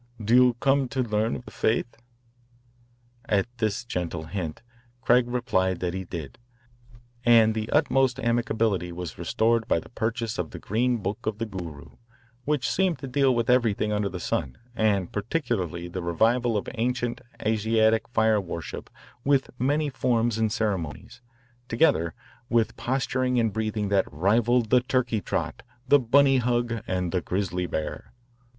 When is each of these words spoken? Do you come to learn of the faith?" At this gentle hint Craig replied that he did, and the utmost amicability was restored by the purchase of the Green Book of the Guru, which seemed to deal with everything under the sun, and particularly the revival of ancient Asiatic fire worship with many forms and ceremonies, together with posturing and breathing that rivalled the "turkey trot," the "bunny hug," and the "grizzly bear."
Do 0.19 0.33
you 0.33 0.55
come 0.59 0.87
to 0.87 1.03
learn 1.03 1.35
of 1.35 1.45
the 1.45 1.51
faith?" 1.51 1.95
At 3.25 3.45
this 3.59 3.85
gentle 3.85 4.23
hint 4.25 4.63
Craig 4.99 5.25
replied 5.27 5.79
that 5.81 5.93
he 5.93 6.05
did, 6.05 6.39
and 7.23 7.53
the 7.53 7.69
utmost 7.69 8.19
amicability 8.19 8.91
was 8.91 9.19
restored 9.19 9.67
by 9.67 9.77
the 9.79 9.89
purchase 9.91 10.39
of 10.39 10.49
the 10.49 10.57
Green 10.57 10.97
Book 11.03 11.27
of 11.27 11.37
the 11.37 11.45
Guru, 11.45 11.91
which 12.45 12.67
seemed 12.67 12.97
to 12.97 13.07
deal 13.07 13.35
with 13.35 13.47
everything 13.47 13.91
under 13.93 14.09
the 14.09 14.19
sun, 14.19 14.57
and 14.75 15.11
particularly 15.11 15.87
the 15.87 16.01
revival 16.01 16.57
of 16.57 16.67
ancient 16.79 17.21
Asiatic 17.45 18.07
fire 18.09 18.41
worship 18.41 18.89
with 19.23 19.51
many 19.59 19.87
forms 19.91 20.39
and 20.39 20.51
ceremonies, 20.51 21.21
together 21.67 22.15
with 22.49 22.75
posturing 22.75 23.39
and 23.39 23.53
breathing 23.53 23.89
that 23.89 24.11
rivalled 24.11 24.71
the 24.71 24.81
"turkey 24.81 25.21
trot," 25.21 25.61
the 25.87 25.99
"bunny 25.99 26.37
hug," 26.37 26.81
and 26.87 27.11
the 27.11 27.21
"grizzly 27.21 27.67
bear." 27.67 28.11